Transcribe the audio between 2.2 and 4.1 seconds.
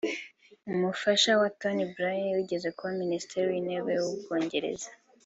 wigeze kuba Minisitiri w’Intebe w’